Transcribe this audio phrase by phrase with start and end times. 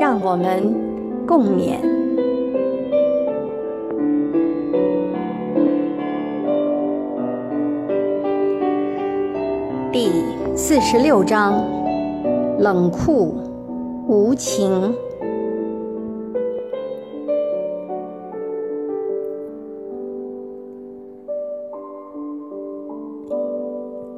[0.00, 0.74] 让我们
[1.26, 1.76] 共勉。
[9.92, 10.08] 第
[10.56, 11.62] 四十六章：
[12.60, 13.34] 冷酷
[14.08, 14.94] 无情。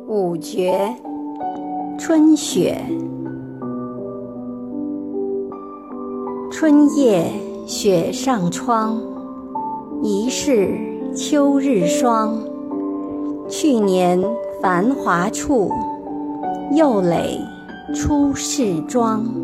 [0.07, 0.95] 五绝，
[1.99, 2.77] 春雪。
[6.63, 7.25] 春夜
[7.67, 8.97] 雪上窗，
[10.01, 10.79] 疑是
[11.13, 12.39] 秋日霜。
[13.49, 14.23] 去年
[14.61, 15.73] 繁华处，
[16.77, 17.37] 又累
[17.93, 19.42] 初世庄。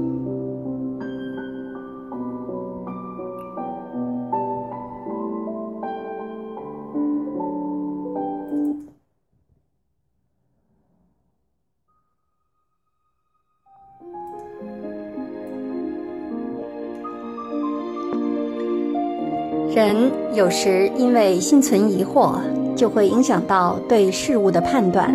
[20.38, 22.38] 有时因为心存疑惑，
[22.76, 25.12] 就会影响到对事物的判断，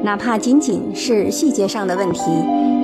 [0.00, 2.20] 哪怕仅仅是细节上的问题，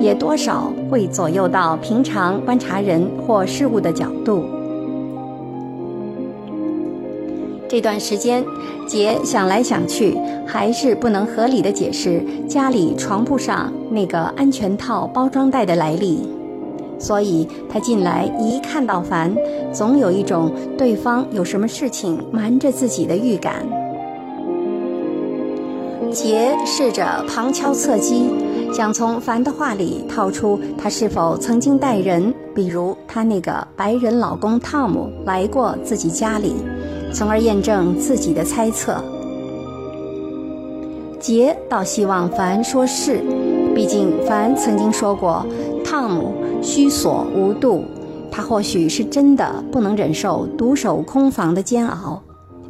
[0.01, 4.43] 也多少会左右到平常观察人或事物的角度。
[7.69, 8.43] 这段时间，
[8.85, 16.27] 杰想来想去，还是不能合理的解释家里床铺上那个安全套包装袋的来历。
[17.01, 19.35] 所以他进来一看到凡，
[19.73, 23.65] 总有一种对方有什么事情瞒着自己的预感。
[26.11, 28.29] 杰试着旁敲侧击，
[28.71, 36.53] 想从凡的话里套出他是否曾经带人，比如他那个白人老公汤姆来过自己家里，
[37.13, 39.01] 从而验证自己的猜测。
[41.17, 43.21] 杰倒希望凡说是，
[43.73, 45.45] 毕竟凡曾经说过
[45.83, 46.33] 汤姆。
[46.61, 47.83] 虚索无度，
[48.31, 52.21] 他或许是真的不能忍受独守空房的煎熬，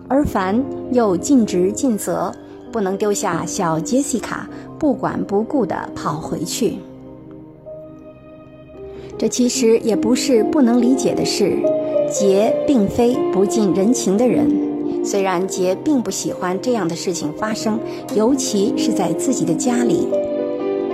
[0.07, 2.33] 而凡又尽职尽责，
[2.71, 4.49] 不能丢下小杰西卡
[4.79, 6.77] 不管不顾地跑回去。
[9.17, 11.57] 这其实也不是不能理解的事。
[12.09, 14.49] 杰并非不近人情的人，
[15.05, 17.79] 虽然杰并不喜欢这样的事情发生，
[18.15, 20.07] 尤其是在自己的家里，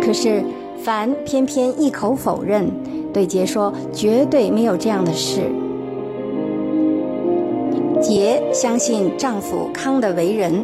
[0.01, 0.43] 可是。
[0.79, 2.69] 凡偏偏一口否认，
[3.17, 5.41] 对杰说：“绝对没有这样的事。”
[7.99, 10.63] 杰相信丈夫康的为人，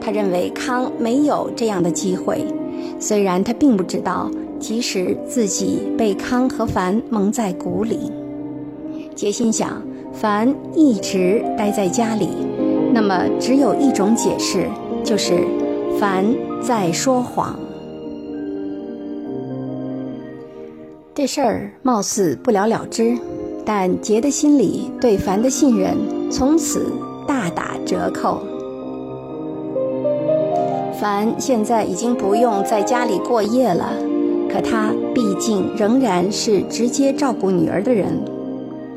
[0.00, 2.44] 他认为康没有这样的机会。
[2.98, 8.10] 虽然他并不知道，即使自己被康和凡蒙在鼓里。
[9.14, 9.80] 杰心想，
[10.12, 12.30] 凡一直待在家里，
[12.92, 14.66] 那么只有一种解释，
[15.04, 15.46] 就是
[16.00, 16.24] 凡
[16.60, 17.56] 在说谎。
[21.14, 23.14] 这事儿貌似不了了之，
[23.66, 25.94] 但杰的心里对凡的信任
[26.30, 26.86] 从此
[27.28, 28.40] 大打折扣。
[30.98, 33.92] 凡现在已经不用在家里过夜了，
[34.48, 38.18] 可他毕竟仍然是直接照顾女儿的人。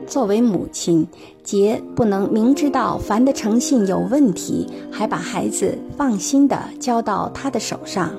[0.07, 1.05] 作为母亲，
[1.43, 8.09] 杰不能明知道凡的诚信有问题，还把孩子放心地交到他的手上。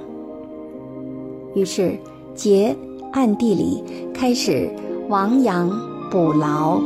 [1.54, 1.96] 于是，
[2.34, 2.76] 杰。
[3.12, 4.70] 暗地里开始
[5.08, 5.70] 亡羊
[6.10, 6.80] 补牢。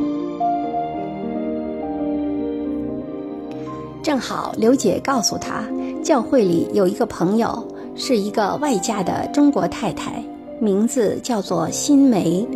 [4.02, 5.64] 正好刘姐告诉他，
[6.02, 10.24] 教会里有一个朋友，是一个外嫁的中国太太，
[10.58, 12.46] 名字叫做新梅，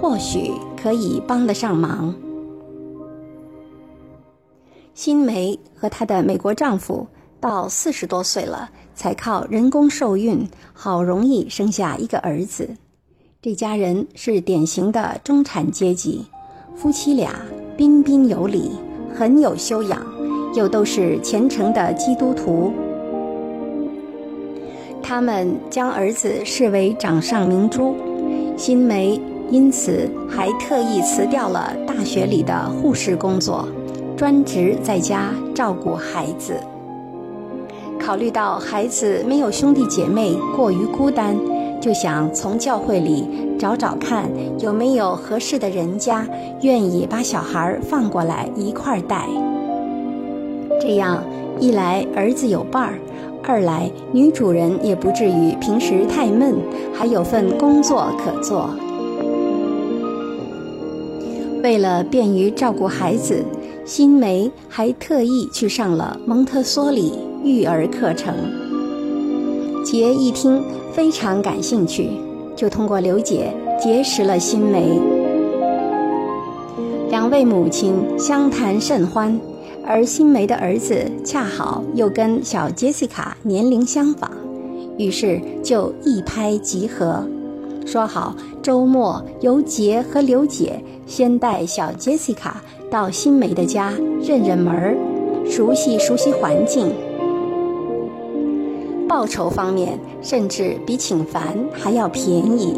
[0.00, 2.14] 或许可以帮得上忙。
[4.94, 7.06] 新梅和她的美国丈夫
[7.40, 12.76] 到四十多岁了，才靠人工受孕，好容易生下一个儿子。
[13.44, 16.24] 这家人是典型的中产阶级，
[16.76, 17.32] 夫妻俩
[17.76, 18.70] 彬彬有礼，
[19.12, 20.00] 很有修养，
[20.54, 22.72] 又都是虔诚的基督徒。
[25.02, 27.96] 他们将儿子视为掌上明珠，
[28.56, 33.68] 新梅因此还特意辞掉了大学里的护士工作，
[34.16, 36.54] 专职在家照顾孩子。
[37.98, 41.36] 考虑到孩子没有兄弟姐妹，过于孤单。
[41.82, 43.26] 就想从教会里
[43.58, 44.30] 找找看
[44.60, 46.24] 有没有合适的人家
[46.60, 49.26] 愿意把小孩放过来一块带。
[50.80, 51.24] 这样
[51.58, 52.94] 一来儿子有伴儿，
[53.42, 56.54] 二来女主人也不至于平时太闷，
[56.94, 58.70] 还有份工作可做。
[61.64, 63.44] 为了便于照顾孩子，
[63.84, 67.12] 新梅还特意去上了蒙特梭利
[67.42, 68.61] 育儿课程。
[69.82, 70.62] 杰一听
[70.92, 72.10] 非常感兴趣，
[72.54, 74.98] 就通过刘姐结识了新梅。
[77.10, 79.38] 两位母亲相谈甚欢，
[79.84, 84.30] 而新梅的儿子恰好又跟小杰西卡年龄相仿，
[84.96, 87.26] 于是就一拍即合。
[87.84, 93.92] 说好周末由杰和刘姐先带小杰西卡到新梅的家
[94.22, 94.96] 认认门儿，
[95.44, 96.92] 熟悉熟悉环境。
[99.12, 102.74] 报酬方面甚至比请凡还要便宜，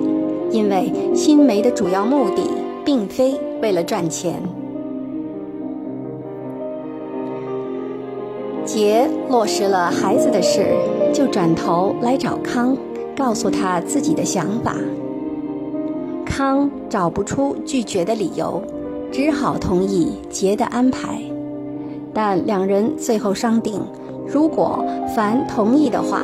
[0.51, 2.43] 因为新梅的主要目的
[2.85, 4.43] 并非为了赚钱。
[8.65, 10.75] 杰落实了孩子的事，
[11.13, 12.77] 就转头来找康。
[13.17, 14.75] 告诉他自己的想法，
[16.27, 18.61] 康找不出拒绝的理由，
[19.13, 21.23] 只好同意杰的安排。
[22.13, 23.81] 但两人最后商定，
[24.27, 24.85] 如果
[25.15, 26.23] 凡同意的话，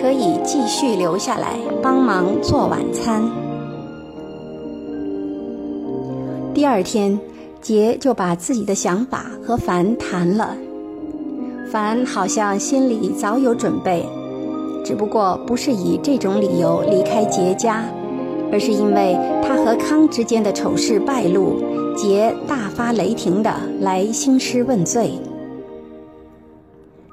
[0.00, 3.22] 可以继续留下来帮忙做晚餐。
[6.54, 7.18] 第二天，
[7.60, 10.56] 杰就把自己的想法和凡谈了，
[11.70, 14.04] 凡好像心里早有准备。
[14.84, 17.84] 只不过不是以这种理由离开杰家，
[18.52, 21.60] 而是因为他和康之间的丑事败露，
[21.96, 25.12] 杰大发雷霆的来兴师问罪。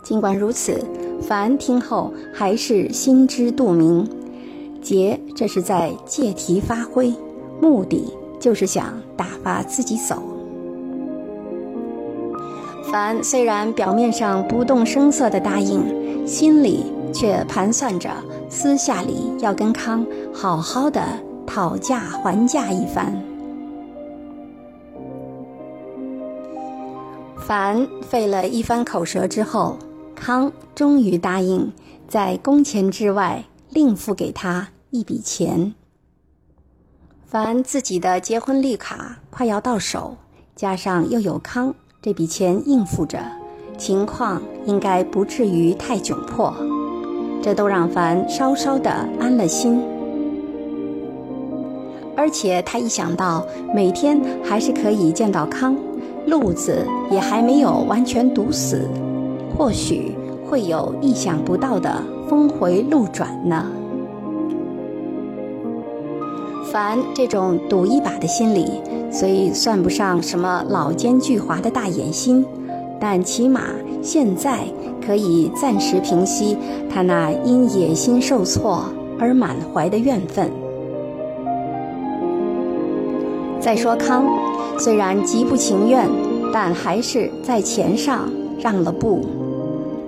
[0.06, 0.80] 尽管如此，
[1.22, 4.07] 凡听后还是心知肚明，
[4.81, 7.13] 杰这是在借题发挥，
[7.60, 10.22] 目的就是想打发自己走。
[12.92, 16.86] 凡虽然表面上不动声色的答应，心里。
[17.16, 18.10] 却盘算着
[18.50, 21.02] 私下里要跟康好好的
[21.48, 23.24] 讨价还价一番。
[27.38, 29.78] 凡费了一番口舌之后，
[30.16, 31.72] 康终于答应
[32.08, 35.76] 在工钱之外另付给他一笔钱。
[37.26, 40.16] 凡自己的结婚绿卡快要到手，
[40.56, 43.20] 加上又有康这笔钱应付着，
[43.78, 46.56] 情况应该不至于太窘迫。
[47.44, 48.90] 这都让凡稍稍的
[49.20, 49.84] 安了心，
[52.16, 55.76] 而且他一想到每天还是可以见到康，
[56.26, 58.90] 路子也还没有完全堵死，
[59.57, 60.16] 或许
[60.46, 63.66] 会有意想不到的峰回路转呢。
[66.72, 68.81] 凡这种赌一把的心理，
[69.12, 72.46] 虽算不上什么老奸巨猾的大野心，
[73.00, 73.62] 但起码
[74.02, 74.60] 现在。
[75.06, 76.57] 可以暂时平息
[76.90, 78.86] 他那因野心受挫
[79.19, 80.50] 而满怀的怨愤。
[83.60, 84.25] 再说康，
[84.80, 86.10] 虽然极不情愿，
[86.52, 89.24] 但还是在钱上让了步。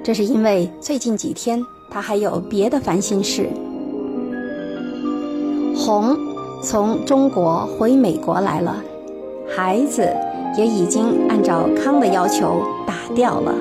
[0.07, 3.49] 这是因为最近几天他还有别的烦心事。
[5.75, 6.17] 红
[6.63, 8.81] 从中国回美国来了，
[9.53, 10.09] 孩子
[10.57, 13.53] 也已经按照康的要求打掉了。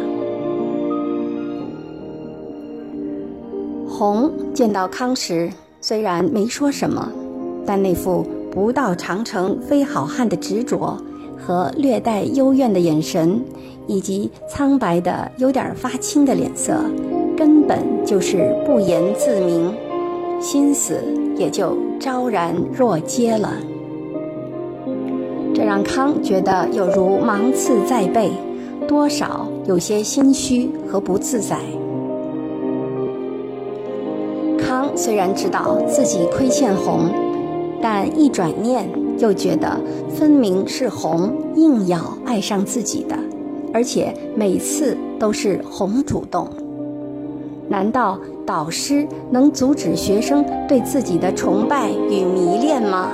[3.88, 5.50] 红见到康时，
[5.81, 7.11] 虽然没说什么，
[7.67, 10.97] 但那副不到长城非好汉的执着
[11.38, 13.40] 和略带幽怨的眼神，
[13.87, 16.78] 以及苍白的有点发青的脸色，
[17.37, 19.73] 根本就是不言自明，
[20.40, 21.00] 心思
[21.37, 23.52] 也就昭然若揭了。
[25.55, 28.31] 这让康觉得有如芒刺在背，
[28.87, 31.57] 多少有些心虚和不自在。
[34.59, 37.09] 康虽然知道自己亏欠红，
[37.81, 38.87] 但一转念
[39.18, 39.78] 又觉得
[40.14, 43.16] 分明是红硬要爱上自己的，
[43.73, 46.49] 而且每次都是红主动。
[47.68, 53.11] 难道导师能阻止学生对自己的崇拜与迷恋吗？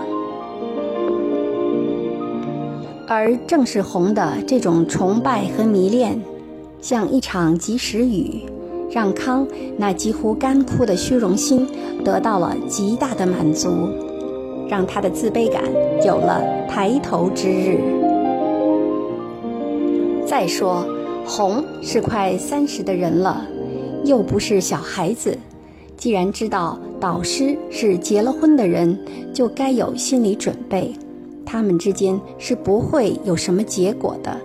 [3.09, 6.21] 而正是红的这种崇拜和迷恋，
[6.81, 8.43] 像一场及时雨。
[8.91, 11.67] 让康那几乎干枯的虚荣心
[12.05, 13.71] 得到了极大的满足，
[14.69, 15.63] 让他的自卑感
[16.05, 17.79] 有了抬头之日。
[20.27, 20.87] 再说，
[21.27, 23.47] 红是快三十的人了，
[24.05, 25.37] 又不是小孩子，
[25.97, 28.99] 既然知道导师是结了婚的人，
[29.35, 30.93] 就该有心理准备，
[31.45, 34.37] 他们之间是不会有什么结果的。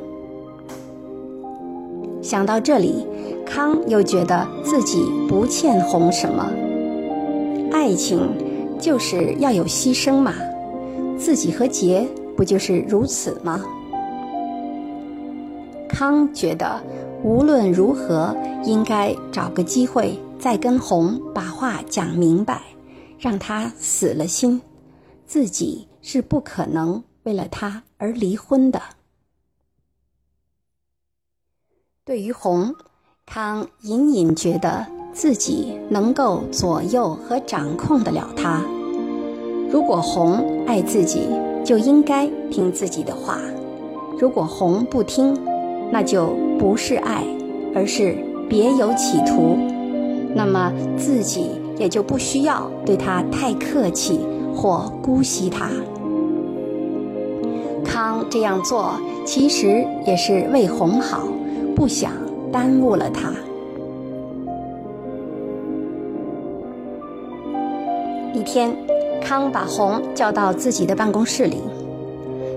[2.21, 3.07] 想到这里，
[3.45, 6.51] 康又觉得自己不欠红什么。
[7.71, 8.19] 爱情
[8.79, 10.33] 就是要有牺牲嘛，
[11.17, 13.63] 自己和杰不就是如此吗？
[15.89, 16.81] 康觉得
[17.23, 22.61] 无论如何，应该找个机会再跟红把话讲明白，
[23.17, 24.61] 让他死了心，
[25.25, 28.81] 自己是不可能为了他而离婚的。
[32.05, 32.75] 对于红，
[33.25, 34.85] 康隐隐觉得
[35.17, 38.61] 自己能够左右和掌控得了他。
[39.67, 41.21] 如果红爱自己，
[41.65, 43.33] 就应该听自己的话；
[44.19, 45.35] 如果红不听，
[45.91, 46.27] 那就
[46.59, 47.23] 不是爱，
[47.73, 48.15] 而是
[48.47, 49.57] 别有企图。
[50.35, 54.19] 那么自己也就不需要对他太客气
[54.55, 55.67] 或姑息他。
[57.83, 58.91] 康这样做，
[59.25, 61.23] 其实也是为红好。
[61.75, 62.11] 不想
[62.51, 63.31] 耽误了他。
[68.47, 68.73] 天，
[69.21, 71.57] 康把红叫到自己的办公室里。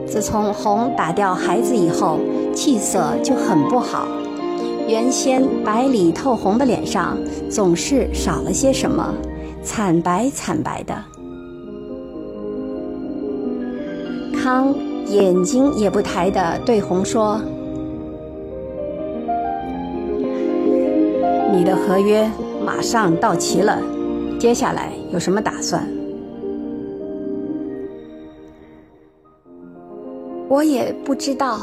[0.07, 2.21] 自从红打掉孩子以后，
[2.55, 4.07] 气色就很不好。
[4.87, 7.19] 原先白里透红的脸上，
[7.51, 9.13] 总是少了些什么，
[9.65, 10.95] 惨白惨白的。
[14.41, 14.73] 康
[15.07, 17.41] 眼睛也不抬的对红说。
[21.53, 22.31] 你的合约
[22.65, 23.79] 马上到期了，
[24.39, 25.87] 接下来有什么打算？
[30.49, 31.59] 我也不知道。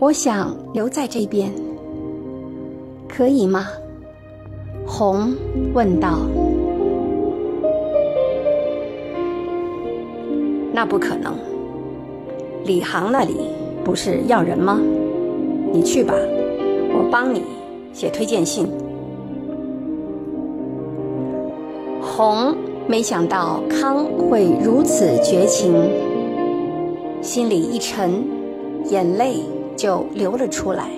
[0.00, 1.50] 我想留在这边，
[3.08, 3.66] 可以吗？
[4.86, 5.32] 红
[5.72, 6.18] 问道。
[10.72, 11.34] 那不可能。
[12.64, 13.34] 李航那里
[13.84, 14.80] 不是要人吗？
[15.72, 16.14] 你去吧，
[16.92, 17.42] 我帮你。
[17.92, 18.66] 写推荐信，
[22.16, 22.54] 红
[22.86, 25.74] 没想到康会如此绝情，
[27.20, 28.22] 心里一沉，
[28.84, 29.40] 眼泪
[29.74, 30.88] 就流了出来。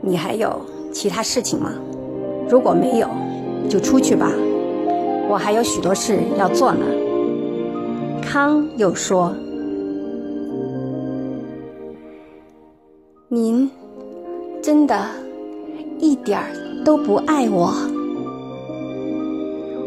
[0.00, 0.60] 你还有
[0.92, 1.74] 其他事情吗？
[2.48, 3.06] 如果没有，
[3.68, 4.32] 就出去吧，
[5.28, 6.84] 我还有许多事要做呢。
[8.20, 9.32] 康又说。
[13.28, 13.70] 您
[14.62, 15.06] 真的
[15.98, 16.50] 一点儿
[16.84, 17.72] 都不爱我？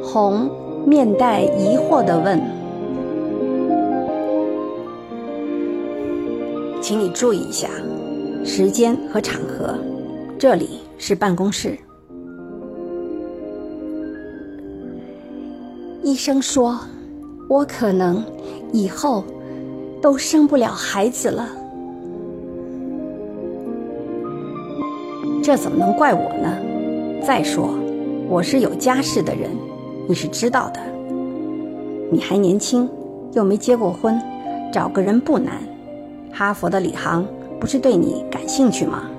[0.03, 0.49] 红
[0.85, 2.41] 面带疑惑的问
[6.81, 7.69] ：“请你注意一下
[8.43, 9.75] 时间和场合，
[10.37, 11.77] 这里是办公室。
[16.01, 16.79] 医生说，
[17.47, 18.23] 我可能
[18.71, 19.23] 以后
[20.01, 21.47] 都生不了孩子了。”
[25.43, 26.57] 这怎么能怪我呢？
[27.21, 27.77] 再说，
[28.29, 29.51] 我是有家室的人，
[30.07, 30.79] 你是知道的。
[32.09, 32.89] 你还年轻，
[33.33, 34.17] 又没结过婚，
[34.71, 35.61] 找个人不难。
[36.31, 37.27] 哈佛的李航
[37.59, 39.09] 不是对你感兴趣吗？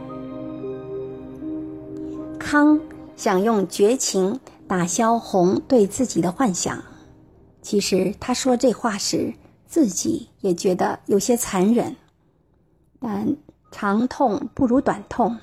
[2.39, 2.81] 康
[3.17, 6.83] 想用绝情打消红对自己的幻想。
[7.61, 9.35] 其实他说这话时，
[9.67, 11.95] 自己也觉得有些残忍。
[12.99, 13.37] 但
[13.71, 15.37] 长痛不如短痛。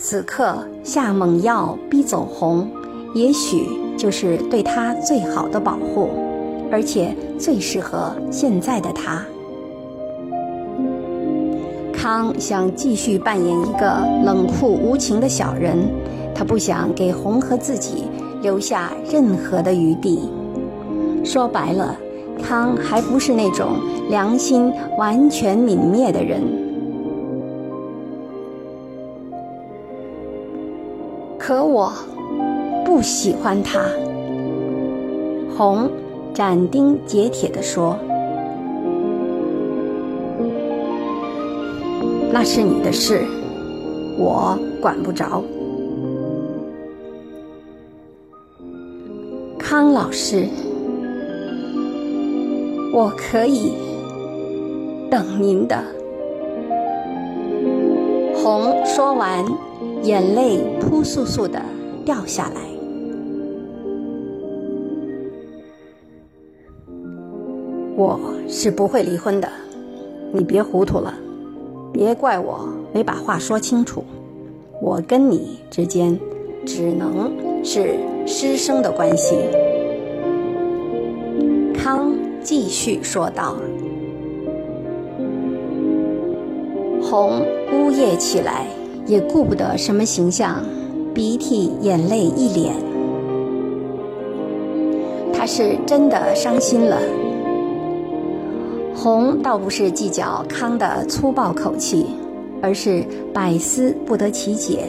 [0.00, 2.70] 此刻下猛药逼走红，
[3.16, 6.08] 也许就是对他最好的保护，
[6.70, 9.26] 而且最适合现在的他。
[11.92, 15.76] 康想继续扮演一个冷酷无情的小人，
[16.32, 18.04] 他不想给红和自己
[18.40, 20.30] 留下任何的余地。
[21.24, 21.98] 说白了，
[22.40, 26.67] 康还不是那种良心完全泯灭的人。
[31.48, 31.90] 可我
[32.84, 33.80] 不喜欢他。
[35.56, 35.90] 红
[36.34, 37.98] 斩钉截铁地说
[42.30, 43.24] ：“那是你的事，
[44.18, 45.42] 我管不着。”
[49.58, 50.46] 康老师，
[52.92, 53.72] 我可以
[55.10, 55.82] 等您的。
[58.34, 59.42] 红说完。
[60.08, 61.60] 眼泪扑簌簌的
[62.02, 62.62] 掉下来。
[67.94, 69.46] 我是不会离婚的，
[70.32, 71.12] 你别糊涂了，
[71.92, 74.02] 别怪我没把话说清楚。
[74.80, 76.18] 我跟你之间
[76.64, 77.30] 只能
[77.62, 79.36] 是师生的关系。
[81.74, 83.56] 康继续说道
[87.04, 87.42] ：“红
[87.74, 88.68] 呜咽起来，
[89.08, 90.62] 也顾不得什么形象，
[91.12, 92.76] 鼻涕眼泪一脸。
[95.32, 97.00] 他是真的伤心了。
[98.94, 102.06] 红倒不是计较康的粗暴口气。”
[102.60, 104.88] 而是百思不得其解，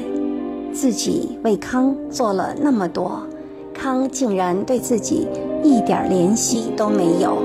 [0.74, 3.22] 自己为康做了那么多，
[3.72, 5.28] 康竟然对自己
[5.64, 7.38] 一点怜惜都没有。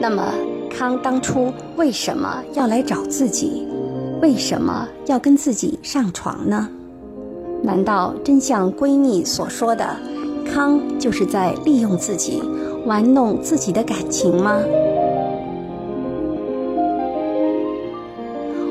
[0.00, 0.34] 那么，
[0.68, 3.62] 康当初为什么要来找自己？
[4.22, 6.68] 为什么要跟自己上床呢？
[7.62, 9.96] 难道真像闺蜜所说的，
[10.44, 12.42] 康就是在利用自己，
[12.86, 14.60] 玩弄自己的感情吗？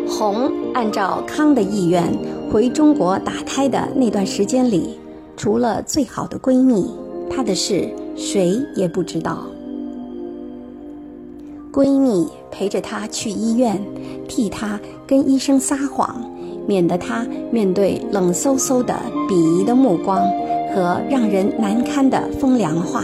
[0.08, 2.04] 红按照康的意愿
[2.52, 4.98] 回中国打胎的那段时间里，
[5.36, 6.90] 除了最好的闺蜜，
[7.30, 9.46] 她的事谁也不知道。
[11.74, 13.78] 闺蜜陪着她去医院，
[14.30, 16.16] 替她跟医生撒谎，
[16.66, 18.96] 免得她面对冷飕飕的
[19.28, 20.22] 鄙夷的目光
[20.74, 23.04] 和让人难堪的风凉话。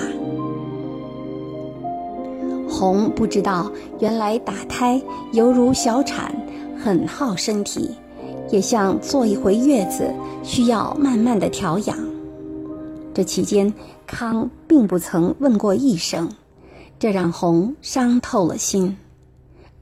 [2.70, 5.02] 红不知道，原来打胎
[5.34, 6.34] 犹如小产。
[6.84, 7.92] 很耗身体，
[8.50, 11.96] 也像坐一回月子，需要慢慢的调养。
[13.14, 13.72] 这期间，
[14.08, 16.28] 康并不曾问过一声，
[16.98, 18.98] 这让红伤透了心，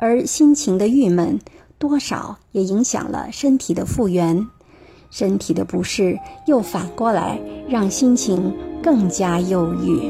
[0.01, 1.39] 而心情的郁闷，
[1.77, 4.47] 多少也影响了身体的复原。
[5.11, 7.37] 身体的不适又反过来
[7.67, 10.09] 让心情更加忧郁。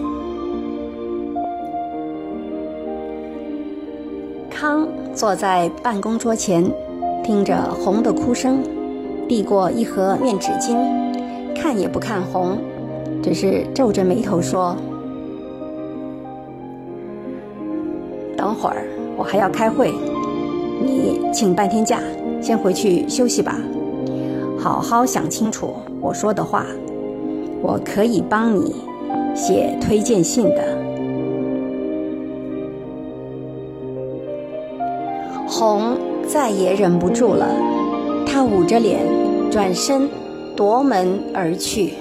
[4.50, 6.64] 康坐在办公桌前，
[7.24, 8.62] 听着红的哭声，
[9.28, 10.76] 递过一盒面纸巾，
[11.56, 12.60] 看也不看红，
[13.24, 14.76] 只是皱着眉头说
[18.38, 18.86] ：“等会儿
[19.20, 19.92] 我还要开会，
[20.82, 22.00] 你请半天假，
[22.42, 23.60] 先回去休息吧。
[24.58, 26.66] 好好想清楚我说的话，
[27.62, 28.74] 我可以帮你
[29.36, 30.64] 写推荐信的。”
[35.46, 37.46] 红再也忍不住了，
[38.26, 39.02] 他捂着脸，
[39.52, 40.08] 转身
[40.56, 41.96] 夺门而去。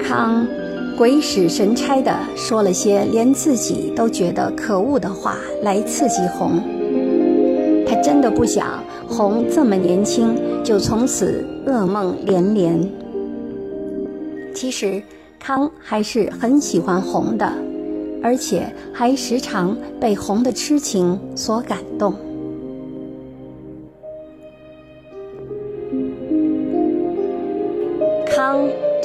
[0.00, 0.44] 康
[0.98, 6.60] 鬼使神差的说了些连自己都觉得可恶的话来刺激红。
[7.86, 12.92] 他真的不想红这么年轻就从此噩梦连连。
[14.52, 15.00] 其实
[15.38, 17.68] 康还是很喜欢红的。
[18.22, 22.14] 而且还时常被红的痴情所感动。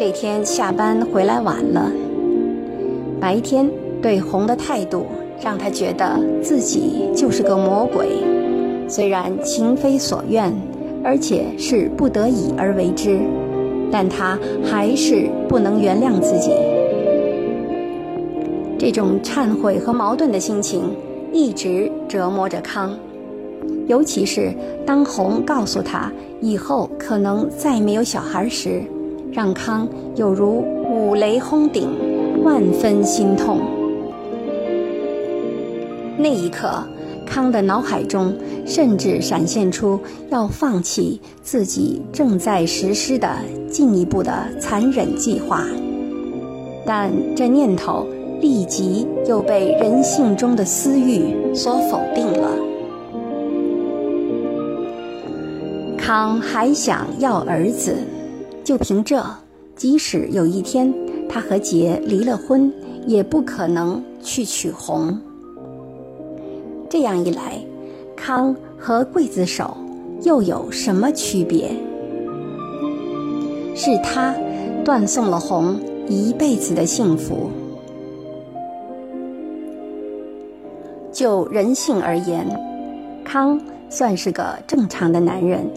[0.05, 1.89] 这天下班回来晚了，
[3.21, 5.05] 白天对红的态度
[5.41, 8.09] 让他觉得自己就是个魔鬼，
[8.89, 10.53] 虽然情非所愿，
[11.05, 13.17] 而且是不得已而为之，
[13.89, 16.51] 但他还是不能原谅自己。
[18.77, 20.83] 这种忏悔和矛盾的心情
[21.31, 22.93] 一直折磨着康，
[23.87, 24.53] 尤其是
[24.85, 26.11] 当红告诉他
[26.41, 28.83] 以后可能再没有小孩时，
[29.33, 31.89] 让康有如五雷轰顶，
[32.43, 33.59] 万分心痛。
[36.17, 36.83] 那一刻，
[37.25, 38.33] 康的脑海中
[38.65, 43.29] 甚至闪现出要放弃自己正在实施的
[43.69, 45.65] 进一步的残忍计划，
[46.85, 48.05] 但这念头。
[48.41, 52.49] 立即又被人性中的私欲所否定了。
[55.97, 57.95] 康还想要儿子，
[58.63, 59.23] 就凭这，
[59.75, 60.93] 即使有一天
[61.27, 62.71] 他和杰离了婚，
[63.05, 65.19] 也不可能去娶红。
[66.89, 67.59] 这样一来，
[68.15, 69.75] 康和刽子手
[70.21, 71.75] 又有什么区别？
[73.75, 74.33] 是他
[74.85, 77.49] 断送了红一辈子的幸福。
[81.11, 82.47] 就人性而言，
[83.25, 85.67] 康算是个正常的男人。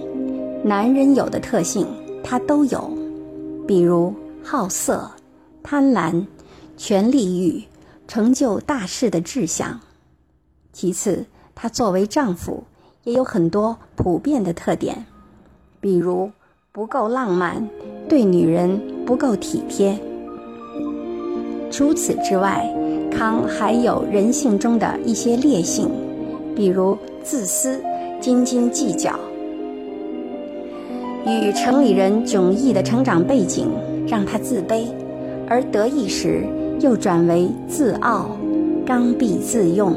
[0.63, 1.87] 男人有的特性，
[2.29, 2.91] 他都有，
[3.69, 4.13] 比如
[4.43, 5.09] 好色、
[5.63, 6.27] 贪婪、
[6.77, 7.63] 权力欲、
[8.09, 9.79] 成就大事的志向。
[10.73, 12.65] 其次，他作为丈夫，
[13.05, 15.07] 也有很多普遍的特点，
[15.81, 16.29] 比如
[16.73, 17.65] 不够浪漫，
[18.09, 19.97] 对女人不够体贴。
[21.71, 22.69] 除此之外，
[23.09, 25.89] 康还有人性中的一些劣性，
[26.57, 27.81] 比如自私、
[28.21, 29.17] 斤斤计较。
[31.27, 33.69] 与城里人迥异的成长背景
[34.07, 34.85] 让他自卑，
[35.49, 36.47] 而得意时
[36.81, 38.31] 又转为自傲、
[38.87, 39.95] 刚愎自用。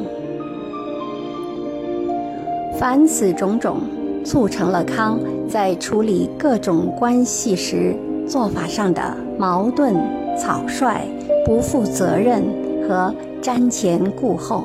[2.79, 3.81] 凡此种种，
[4.25, 7.95] 促成了康在处理各种关系时
[8.27, 9.95] 做法上的矛盾、
[10.35, 11.05] 草率、
[11.45, 12.43] 不负责任
[12.87, 14.63] 和瞻前顾后。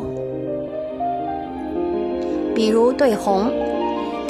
[2.55, 3.51] 比如对红，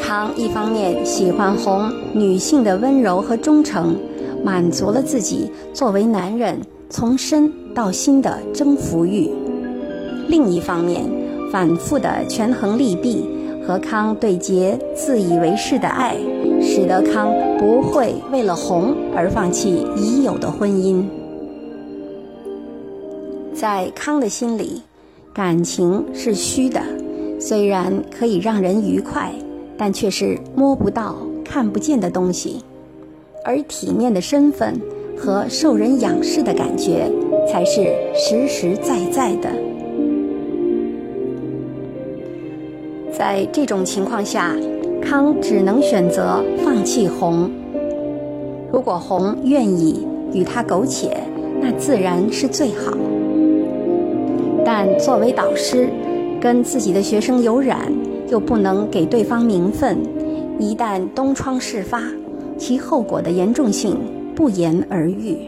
[0.07, 3.97] 康一方面喜欢红女性的温柔和忠诚，
[4.45, 9.31] 满足了自己作为男人从身到心的征服欲；
[10.29, 11.03] 另一方面，
[11.51, 13.25] 反复的权衡利弊。
[13.67, 16.19] 和康对杰自以为是的爱，
[16.61, 21.03] 使得康不会为了红而放弃已有的婚姻。
[23.55, 24.83] 在康的心里，
[25.33, 26.83] 感情是虚的，
[27.41, 29.33] 虽然可以让人愉快，
[29.77, 32.63] 但却是摸不到、看不见的东西；
[33.45, 34.81] 而体面的身份
[35.17, 37.11] 和受人仰视的感觉，
[37.49, 39.49] 才是实实在在的。
[43.17, 44.57] 在这种情况下，
[45.01, 47.51] 康只能选择放弃红。
[48.73, 51.17] 如果红愿意与他苟且，
[51.61, 52.97] 那自然是最好。
[54.65, 55.89] 但作为导师，
[56.41, 57.93] 跟自己的学生有染，
[58.31, 59.99] 又不能给对方名分，
[60.59, 62.03] 一旦东窗事发，
[62.59, 63.99] 其后果的严重性
[64.35, 65.39] 不言而喻。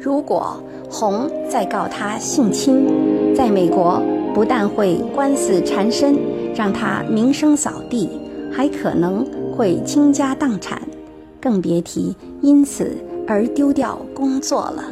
[0.00, 4.02] 如果红再告他性侵，在美国。
[4.34, 6.14] 不但会官司缠身，
[6.54, 8.10] 让他名声扫地，
[8.52, 10.78] 还可能会倾家荡产，
[11.40, 14.84] 更别提因此而丢掉工作了。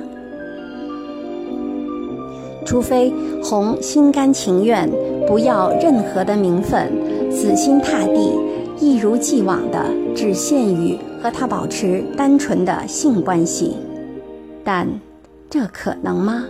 [2.65, 4.91] 除非红心甘情愿，
[5.27, 6.91] 不要任何的名分，
[7.31, 8.33] 死心塌地，
[8.81, 13.77] 一如既往的只限于和他保持单纯的性关系，
[14.65, 14.89] 但
[15.51, 16.45] 这可能吗？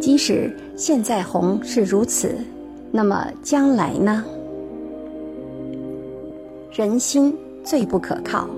[0.00, 2.36] 即使现在红是如此，
[2.90, 4.24] 那么将来呢？
[6.72, 8.48] 人心最不可靠，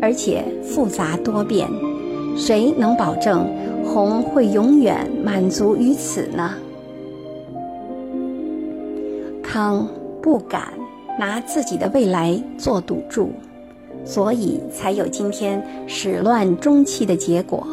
[0.00, 1.68] 而且复杂多变，
[2.38, 3.52] 谁能保证
[3.84, 6.54] 红会永远满足于此呢？
[9.42, 9.86] 康
[10.22, 10.72] 不敢
[11.18, 13.32] 拿自己的未来做赌注，
[14.04, 17.66] 所以才有今天始乱终弃的结果。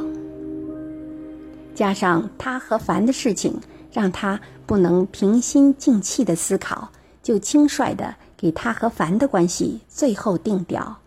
[1.75, 3.53] 加上他和凡的事情，
[3.93, 6.89] 让他不能平心静气的思考，
[7.21, 10.97] 就轻率的给他和凡的关系最后定调，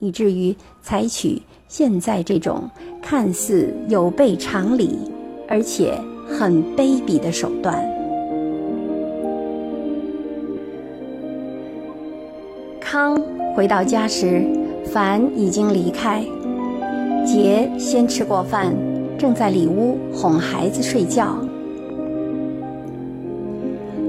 [0.00, 1.40] 以至于采取
[1.76, 2.70] 现在这种
[3.02, 4.96] 看似有悖常理，
[5.48, 5.92] 而且
[6.24, 7.84] 很卑鄙的手段。
[12.80, 13.20] 康
[13.56, 14.46] 回到家时，
[14.84, 16.24] 凡已经离开，
[17.26, 18.72] 杰先吃过饭。
[19.18, 21.36] 正在里屋哄孩子睡觉，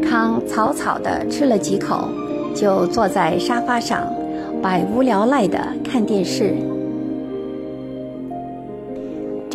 [0.03, 2.09] 康草草地吃了几口，
[2.53, 4.07] 就坐在沙发上，
[4.61, 6.53] 百无聊赖地看电视。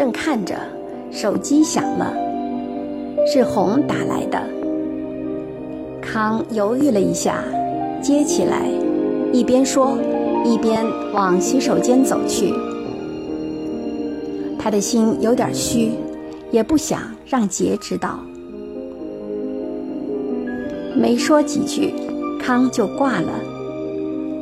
[0.00, 0.54] 正看着，
[1.10, 2.14] 手机响了，
[3.30, 4.42] 是红打来的。
[6.00, 7.44] 康犹豫了一下，
[8.00, 8.62] 接起来，
[9.30, 9.98] 一边说，
[10.42, 12.50] 一边往洗手间走去。
[14.58, 15.90] 他的心有点虚，
[16.50, 18.20] 也不想让杰知道。
[20.96, 21.92] 没说几句，
[22.42, 23.28] 康就挂了，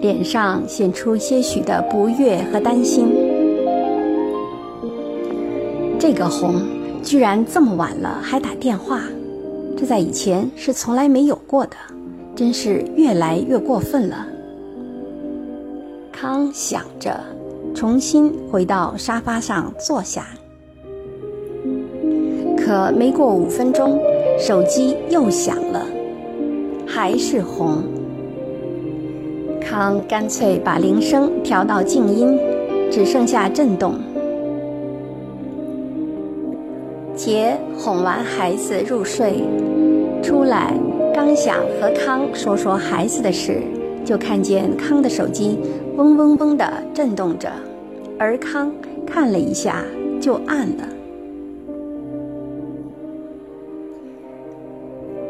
[0.00, 3.08] 脸上显出些许的不悦和担心。
[5.98, 6.62] 这个红
[7.02, 9.02] 居然这么晚了还打电话，
[9.76, 11.76] 这在以前是从来没有过的，
[12.36, 14.26] 真是越来越过分了。
[16.12, 17.18] 康想着。
[17.74, 20.26] 重新回到沙发上坐下，
[22.56, 24.00] 可没过五分钟，
[24.36, 25.86] 手机又响了，
[26.86, 27.84] 还是红。
[29.60, 32.36] 康干脆把铃声调到静音，
[32.90, 33.94] 只剩下震动。
[37.28, 39.44] 杰哄完孩子入睡，
[40.22, 40.72] 出来
[41.12, 43.60] 刚想和康说说孩子的事，
[44.02, 45.58] 就看见康的手机
[45.98, 47.52] 嗡嗡嗡的震动着。
[48.18, 48.72] 而康
[49.06, 49.84] 看了一下，
[50.18, 50.88] 就按了。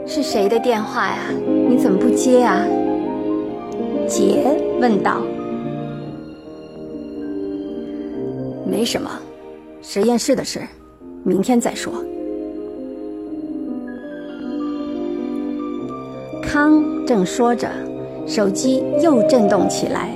[0.07, 1.17] 是谁的电话呀？
[1.69, 2.65] 你怎么不接啊？
[4.07, 5.21] 杰问道。
[8.65, 9.11] 没什么，
[9.83, 10.61] 实验室的事，
[11.29, 11.93] 明天再说。
[16.43, 17.69] 康正说着，
[18.27, 20.09] 手机又震动起来。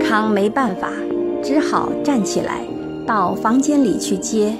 [0.00, 0.90] 康没办法，
[1.42, 2.60] 只好站起来，
[3.04, 4.54] 到房间里去接。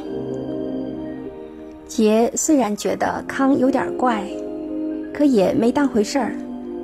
[1.87, 4.25] 杰虽然觉得康有点怪，
[5.15, 6.35] 可也没当回事儿，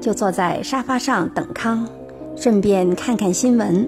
[0.00, 1.84] 就坐在沙发上等康，
[2.36, 3.86] 顺便看看新闻。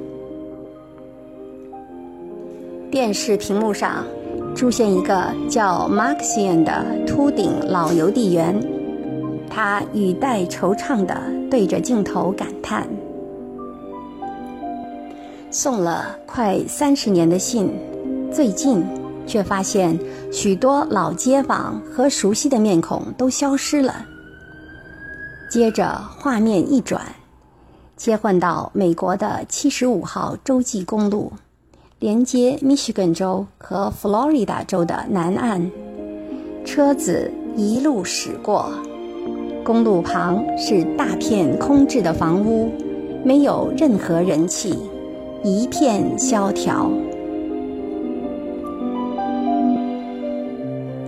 [2.94, 4.06] 电视屏幕上
[4.54, 8.56] 出现一个叫 Maxian 的秃顶老邮递员，
[9.50, 12.88] 他语带惆怅地对着镜头感叹。
[15.50, 17.68] 送了快三十年的信，
[18.32, 18.84] 最近
[19.26, 19.98] 却发现
[20.30, 24.06] 许多老街坊和熟悉的面孔都消失了。
[25.50, 27.02] 接着画面一转，
[27.96, 31.32] 切换到美国的七十五号洲际公路，
[32.04, 35.70] 连接密歇根州和佛罗里达州的南岸。
[36.62, 38.70] 车子一路驶过，
[39.64, 42.70] 公路旁是大片空置的房屋，
[43.24, 44.78] 没有任何人气。
[45.42, 46.90] 一片萧条。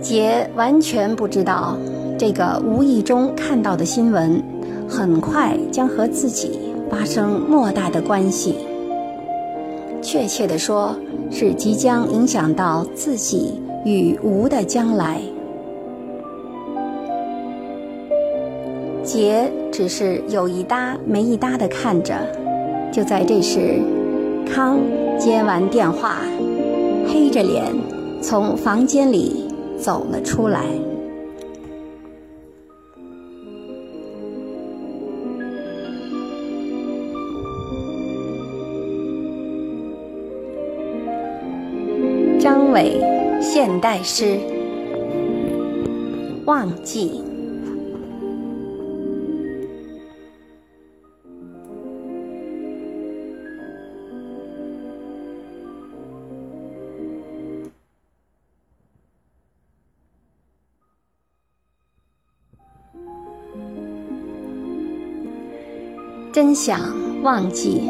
[0.01, 1.77] 杰完全不知道，
[2.17, 4.43] 这个无意中看到的新闻，
[4.89, 8.55] 很快将和自己发生莫大的关系。
[10.07, 10.95] 确切的说，
[11.29, 15.19] 是即将影响到自己与吴的将来。
[19.03, 22.15] 杰只是有一搭没一搭的看着。
[22.89, 23.81] 就在这时。
[24.49, 24.79] 康
[25.19, 26.19] 接完电话，
[27.05, 27.65] 黑着脸
[28.21, 29.45] 从房间里
[29.77, 30.63] 走了出来。
[43.79, 44.39] 代诗，
[46.45, 47.23] 忘记。
[66.33, 66.79] 真想
[67.23, 67.89] 忘记，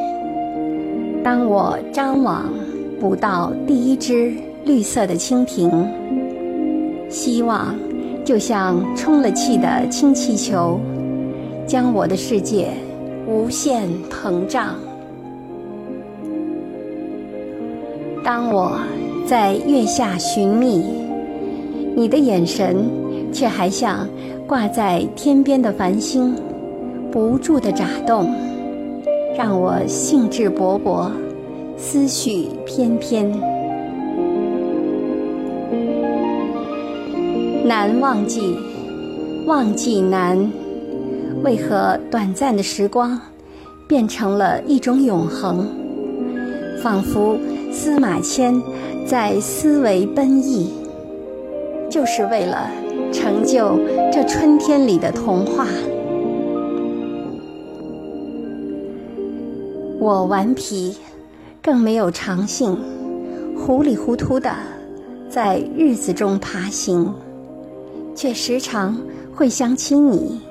[1.21, 2.50] 当我张网
[2.97, 4.34] 捕到第一只
[4.68, 5.72] 绿色的蜻蜓，
[7.10, 7.74] 希望
[8.26, 10.78] 就像充了气的氢气球，
[11.66, 12.68] 将我的世界
[13.26, 14.76] 无限膨胀。
[18.26, 18.78] 当我
[19.26, 20.84] 在月下寻觅，
[21.96, 22.86] 你的眼神
[23.32, 24.06] 却还像
[24.46, 26.36] 挂在天边的繁星。
[27.10, 28.30] 不住的眨动，
[29.38, 31.10] 让我兴致勃勃，
[31.78, 33.32] 思绪翩翩。
[37.68, 38.58] 难忘记，
[39.46, 40.50] 忘记难。
[41.44, 43.20] 为何短暂的时光
[43.86, 45.68] 变成了一种永恒？
[46.82, 47.38] 仿佛
[47.70, 48.58] 司马迁
[49.06, 50.72] 在思维奔逸，
[51.90, 52.72] 就是为了
[53.12, 53.78] 成就
[54.14, 55.68] 这春天里的童话。
[60.00, 60.96] 我顽皮，
[61.62, 62.78] 更没有长性，
[63.58, 64.56] 糊里糊涂的
[65.30, 67.14] 在日子中爬行，
[68.18, 68.98] 却时常
[69.36, 70.42] 会想起你。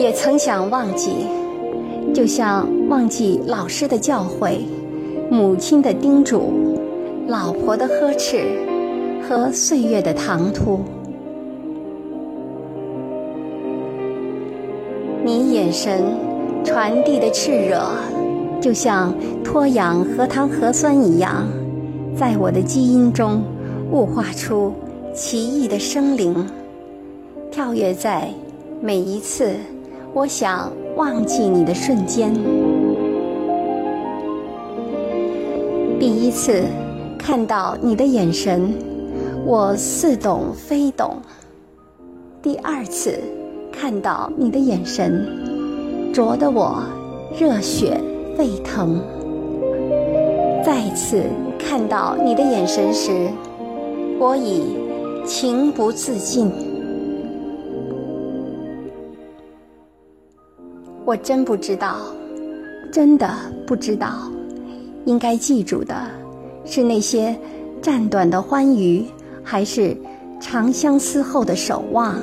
[0.00, 1.28] 也曾想忘记，
[2.12, 4.58] 就像忘记老师的教诲、
[5.30, 6.52] 母亲的叮嘱、
[7.28, 8.42] 老婆的呵斥
[9.22, 10.80] 和岁月的唐突。
[15.24, 16.02] 你眼神
[16.64, 17.80] 传递的炽热，
[18.60, 19.14] 就像
[19.44, 21.46] 脱氧核糖核酸一样，
[22.16, 23.42] 在我的基因中
[23.90, 24.72] 雾化出
[25.12, 26.46] 奇异的生灵，
[27.50, 28.28] 跳跃在
[28.80, 29.54] 每一次
[30.12, 32.32] 我想忘记你的瞬间。
[35.98, 36.62] 第一次
[37.18, 38.72] 看到你的眼神，
[39.44, 41.16] 我似懂非懂；
[42.42, 43.18] 第二次。
[43.76, 45.26] 看到你的眼神，
[46.12, 46.80] 灼得我
[47.36, 48.00] 热血
[48.36, 49.00] 沸腾。
[50.64, 51.22] 再次
[51.58, 53.28] 看到你的眼神时，
[54.18, 54.64] 我已
[55.26, 56.50] 情不自禁。
[61.04, 61.98] 我真不知道，
[62.90, 63.28] 真的
[63.66, 64.30] 不知道，
[65.04, 65.94] 应该记住的
[66.64, 67.36] 是那些
[67.82, 69.04] 暂短的欢愉，
[69.42, 69.94] 还是
[70.40, 72.16] 长相思后的守望？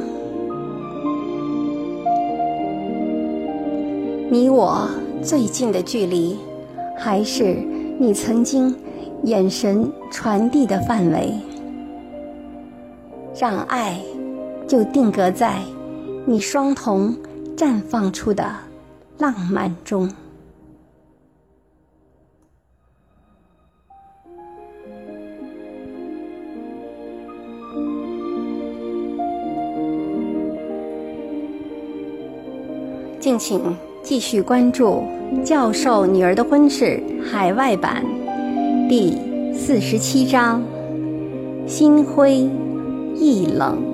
[4.32, 4.90] 你我
[5.22, 6.36] 最近的距离，
[6.98, 7.58] 还是
[8.02, 8.76] 你曾经
[9.26, 11.32] 眼神传递的范围。
[13.40, 14.02] 让爱
[14.68, 15.62] 就定格在
[16.26, 17.16] 你双瞳
[17.56, 18.56] 绽放出的
[19.20, 20.12] 浪漫中。
[33.20, 35.04] 敬请继续关注
[35.44, 38.04] 《教授女儿的婚事》海外版
[38.90, 39.18] 第
[39.54, 40.62] 四十七章：
[41.68, 42.50] 心灰
[43.16, 43.91] 意冷。